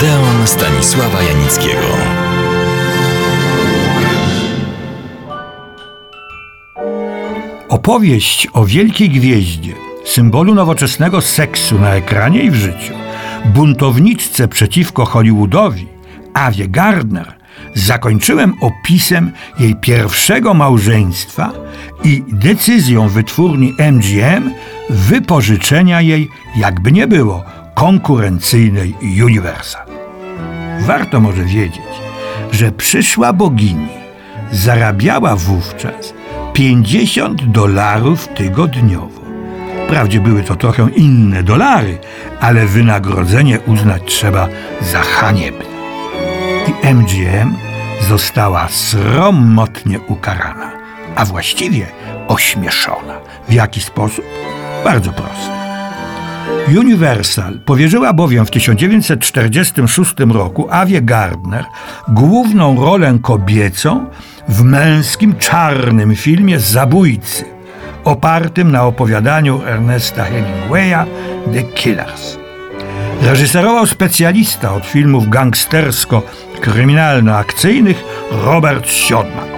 [0.00, 1.86] Odeon Stanisława Janickiego.
[7.68, 9.74] Opowieść o wielkiej gwieździe,
[10.04, 12.94] symbolu nowoczesnego seksu na ekranie i w życiu,
[13.44, 15.86] buntowniczce przeciwko Hollywoodowi,
[16.34, 17.34] Awie Gardner,
[17.74, 21.52] zakończyłem opisem jej pierwszego małżeństwa
[22.04, 24.50] i decyzją wytwórni MGM
[24.90, 27.44] wypożyczenia jej, jakby nie było,
[27.74, 28.94] konkurencyjnej
[29.24, 29.89] Universal.
[30.80, 31.82] Warto może wiedzieć,
[32.52, 33.88] że przyszła bogini
[34.52, 36.14] zarabiała wówczas
[36.52, 39.20] 50 dolarów tygodniowo.
[39.86, 41.98] Wprawdzie były to trochę inne dolary,
[42.40, 44.48] ale wynagrodzenie uznać trzeba
[44.80, 45.64] za haniebne.
[46.68, 47.54] I MGM
[48.08, 50.72] została sromotnie ukarana,
[51.16, 51.86] a właściwie
[52.28, 53.20] ośmieszona.
[53.48, 54.24] W jaki sposób?
[54.84, 55.59] Bardzo prosty.
[56.78, 61.64] Universal powierzyła bowiem w 1946 roku Awie Gardner
[62.08, 64.06] główną rolę kobiecą
[64.48, 67.44] w męskim czarnym filmie Zabójcy,
[68.04, 71.06] opartym na opowiadaniu Ernesta Hemingwaya
[71.52, 72.36] The Killers.
[73.22, 79.48] Reżyserował specjalista od filmów gangstersko-kryminalno-akcyjnych Robert Siodmak.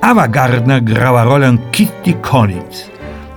[0.00, 2.90] Ava Gardner grała rolę Kitty Collins.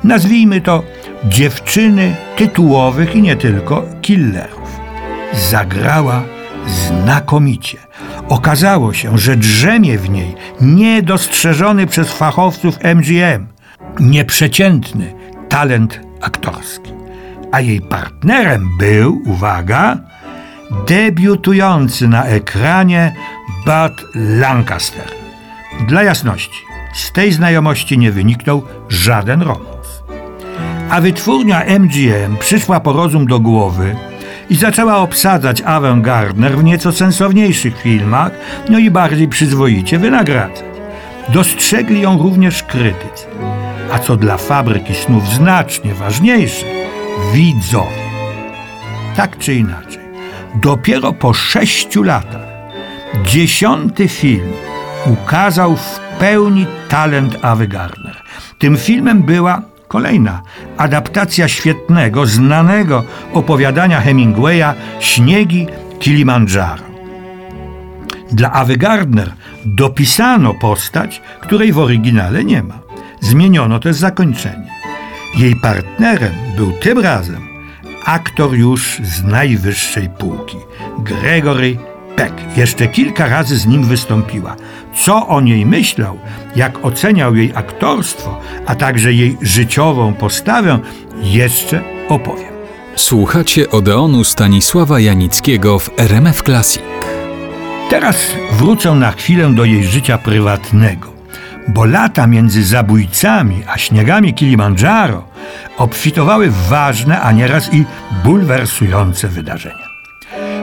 [0.03, 0.83] Nazwijmy to
[1.25, 4.79] dziewczyny tytułowych i nie tylko killerów.
[5.33, 6.23] Zagrała
[6.67, 7.77] znakomicie.
[8.29, 13.47] Okazało się, że drzemie w niej niedostrzeżony przez fachowców MGM,
[13.99, 15.13] nieprzeciętny
[15.49, 16.93] talent aktorski.
[17.51, 19.97] A jej partnerem był, uwaga,
[20.87, 23.15] debiutujący na ekranie
[23.65, 25.07] Bud Lancaster.
[25.87, 26.61] Dla jasności,
[26.93, 29.70] z tej znajomości nie wyniknął żaden romans.
[30.91, 33.95] A wytwórnia MGM przyszła po rozum do głowy
[34.49, 38.31] i zaczęła obsadzać Avę Gardner w nieco sensowniejszych filmach,
[38.69, 40.65] no i bardziej przyzwoicie wynagradzać.
[41.29, 43.25] Dostrzegli ją również krytycy.
[43.91, 46.65] A co dla fabryki snów znacznie ważniejsze,
[47.33, 48.11] widzowie.
[49.15, 50.03] Tak czy inaczej,
[50.55, 52.47] dopiero po sześciu latach
[53.25, 54.51] dziesiąty film
[55.05, 58.15] ukazał w pełni talent Awy Gardner.
[58.59, 60.41] Tym filmem była kolejna
[60.77, 63.03] adaptacja świetnego, znanego
[63.33, 65.67] opowiadania Hemingwaya Śniegi
[65.99, 66.83] Kilimandżaro.
[68.31, 69.33] Dla Awy Gardner
[69.65, 72.79] dopisano postać, której w oryginale nie ma.
[73.19, 74.71] Zmieniono też zakończenie.
[75.37, 77.47] Jej partnerem był tym razem
[78.05, 80.57] aktor już z najwyższej półki,
[80.99, 81.77] Gregory
[82.15, 82.33] Peck.
[82.57, 84.55] Jeszcze kilka razy z nim wystąpiła.
[84.95, 86.19] Co o niej myślał,
[86.55, 90.79] jak oceniał jej aktorstwo, a także jej życiową postawę,
[91.23, 92.51] jeszcze opowiem.
[92.95, 96.83] Słuchacie Odeonu Stanisława Janickiego w RMF Classic.
[97.89, 98.17] Teraz
[98.51, 101.13] wrócę na chwilę do jej życia prywatnego,
[101.67, 105.23] bo lata między zabójcami a śniegami Kilimandżaro
[105.77, 107.85] obfitowały w ważne, a nieraz i
[108.23, 109.90] bulwersujące wydarzenia.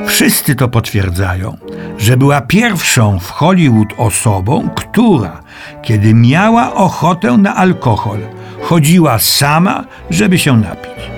[0.07, 1.57] Wszyscy to potwierdzają,
[1.99, 5.41] że była pierwszą w Hollywood osobą, która,
[5.83, 8.19] kiedy miała ochotę na alkohol,
[8.63, 11.11] chodziła sama, żeby się napić.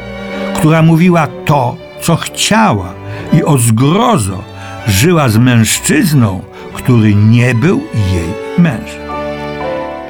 [0.54, 2.92] Która mówiła to, co chciała
[3.32, 4.44] i o zgrozo
[4.86, 6.42] żyła z mężczyzną,
[6.74, 7.80] który nie był
[8.12, 9.10] jej mężem.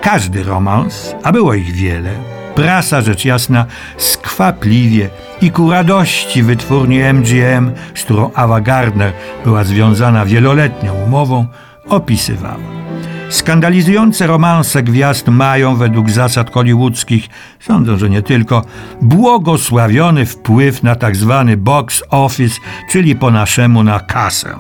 [0.03, 2.30] Każdy romans, a było ich wiele,
[2.63, 3.67] prasa rzecz jasna
[3.97, 5.11] skwapliwie
[5.43, 9.13] i ku radości wytwórni MGM, z którą Ava Gardner
[9.45, 11.47] była związana wieloletnią umową,
[11.89, 12.81] opisywała.
[13.29, 17.29] Skandalizujące romanse gwiazd mają według zasad hollywoodzkich,
[17.61, 18.65] sądzę, że nie tylko,
[19.03, 22.61] błogosławiony wpływ na tak zwany box office,
[22.91, 24.57] czyli po naszemu na kasę.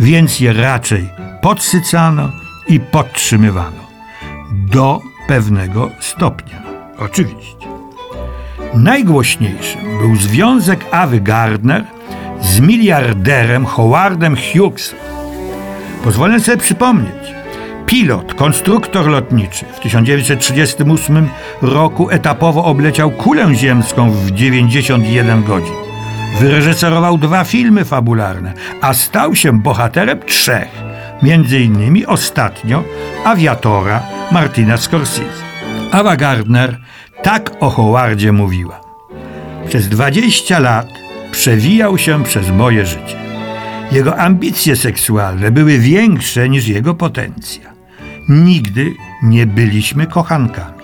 [0.00, 1.08] Więc je raczej
[1.42, 2.30] podsycano
[2.68, 3.84] i podtrzymywano.
[4.52, 6.63] Do pewnego stopnia.
[6.98, 7.66] Oczywiście.
[8.74, 11.84] Najgłośniejszym był związek Awy Gardner
[12.40, 14.98] z miliarderem Howardem Hughesem.
[16.04, 17.34] Pozwolę sobie przypomnieć.
[17.86, 21.28] Pilot, konstruktor lotniczy w 1938
[21.62, 25.74] roku etapowo obleciał kulę ziemską w 91 godzin.
[26.40, 30.68] Wyreżyserował dwa filmy fabularne, a stał się bohaterem trzech,
[31.22, 32.84] między innymi ostatnio
[33.24, 34.02] Aviatora
[34.32, 35.43] Martina Scorsese.
[35.94, 36.80] Ava Gardner
[37.22, 38.80] tak o Howardzie mówiła.
[39.68, 40.86] Przez 20 lat
[41.30, 43.16] przewijał się przez moje życie.
[43.92, 47.70] Jego ambicje seksualne były większe niż jego potencja.
[48.28, 50.82] Nigdy nie byliśmy kochankami.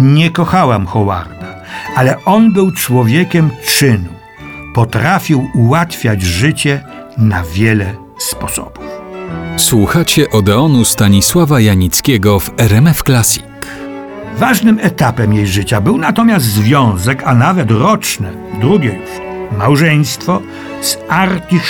[0.00, 1.54] Nie kochałam Howarda,
[1.96, 4.14] ale on był człowiekiem czynu.
[4.74, 6.84] potrafił ułatwiać życie
[7.18, 8.84] na wiele sposobów.
[9.56, 13.53] Słuchacie Odeonu Stanisława Janickiego w RMF Classic.
[14.38, 19.10] Ważnym etapem jej życia był natomiast związek, a nawet roczne, drugie już,
[19.58, 20.40] małżeństwo
[20.80, 21.60] z Artie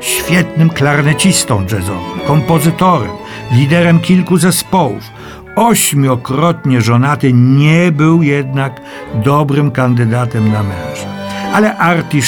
[0.00, 3.10] świetnym klarnecistą jazzowym, kompozytorem,
[3.52, 5.04] liderem kilku zespołów.
[5.56, 8.80] Ośmiokrotnie żonaty nie był jednak
[9.14, 11.08] dobrym kandydatem na męża.
[11.52, 12.22] Ale Artie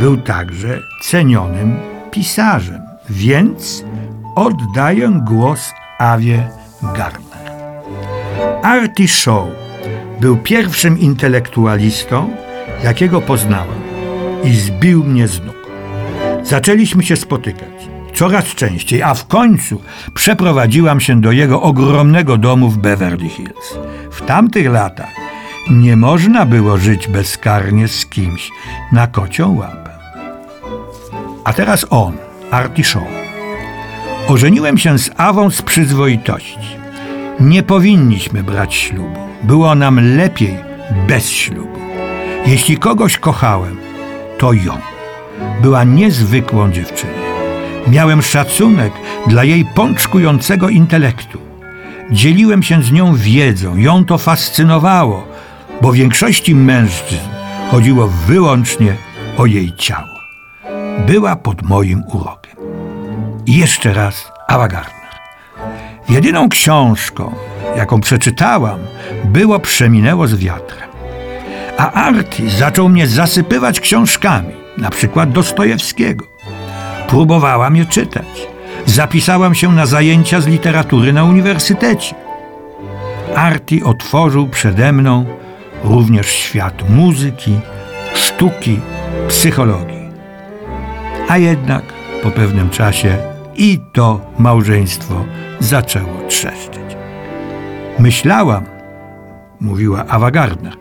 [0.00, 1.76] był także cenionym
[2.10, 3.84] pisarzem, więc
[4.34, 6.48] oddaję głos Awie
[6.82, 7.27] Gardner.
[8.62, 9.44] Artie Shaw
[10.20, 12.30] był pierwszym intelektualistą,
[12.84, 13.80] jakiego poznałem
[14.44, 15.56] i zbił mnie z nóg.
[16.42, 19.82] Zaczęliśmy się spotykać coraz częściej, a w końcu
[20.14, 23.78] przeprowadziłam się do jego ogromnego domu w Beverly Hills.
[24.10, 25.10] W tamtych latach
[25.70, 28.50] nie można było żyć bezkarnie z kimś
[28.92, 29.90] na kocią łapę.
[31.44, 32.12] A teraz on,
[32.50, 33.08] Artie Shaw.
[34.28, 36.77] Ożeniłem się z Awą z przyzwoitości.
[37.40, 39.18] Nie powinniśmy brać ślubu.
[39.42, 40.56] Było nam lepiej
[41.08, 41.78] bez ślubu.
[42.46, 43.76] Jeśli kogoś kochałem,
[44.38, 44.78] to ją.
[45.62, 47.12] Była niezwykłą dziewczyną.
[47.88, 48.92] Miałem szacunek
[49.26, 51.38] dla jej pączkującego intelektu.
[52.10, 55.26] Dzieliłem się z nią wiedzą, ją to fascynowało,
[55.82, 57.28] bo większości mężczyzn
[57.70, 58.96] chodziło wyłącznie
[59.36, 60.18] o jej ciało.
[61.06, 62.56] Była pod moim urokiem.
[63.46, 64.97] I jeszcze raz Ava Gardner.
[66.08, 67.34] Jedyną książką,
[67.76, 68.80] jaką przeczytałam,
[69.24, 70.88] było Przeminęło z wiatrem.
[71.78, 76.26] A Arti zaczął mnie zasypywać książkami, na przykład Dostojewskiego.
[77.08, 78.48] Próbowałam je czytać.
[78.86, 82.14] Zapisałam się na zajęcia z literatury na uniwersytecie.
[83.36, 85.24] Arti otworzył przede mną
[85.84, 87.60] również świat muzyki,
[88.14, 88.80] sztuki,
[89.28, 90.08] psychologii.
[91.28, 91.82] A jednak
[92.22, 95.24] po pewnym czasie i to małżeństwo
[95.60, 96.96] zaczęło trzeszczeć.
[97.98, 98.64] Myślałam,
[99.60, 100.76] mówiła Ava Gardner,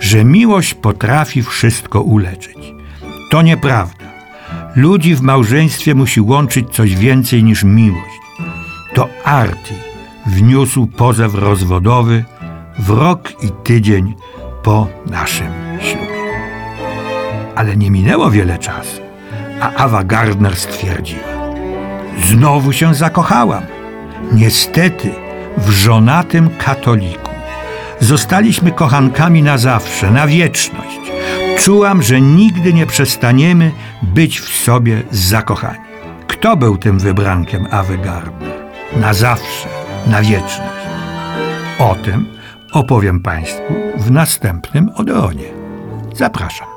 [0.00, 2.74] że miłość potrafi wszystko uleczyć.
[3.30, 4.04] To nieprawda.
[4.76, 8.20] Ludzi w małżeństwie musi łączyć coś więcej niż miłość.
[8.94, 9.74] To Arti
[10.26, 12.24] wniósł pozew rozwodowy
[12.78, 14.14] w rok i tydzień
[14.62, 16.22] po naszym ślubie.
[17.54, 19.00] Ale nie minęło wiele czasu,
[19.60, 21.41] a Ava Gardner stwierdziła:
[22.32, 23.62] Znowu się zakochałam.
[24.32, 25.10] Niestety
[25.58, 27.30] w żonatym katoliku.
[28.00, 31.00] Zostaliśmy kochankami na zawsze, na wieczność.
[31.58, 35.84] Czułam, że nigdy nie przestaniemy być w sobie zakochani.
[36.26, 38.62] Kto był tym wybrankiem Awy Gardner?
[38.96, 39.68] Na zawsze,
[40.06, 40.86] na wieczność.
[41.78, 42.26] O tym
[42.72, 45.48] opowiem Państwu w następnym Odeonie.
[46.14, 46.71] Zapraszam.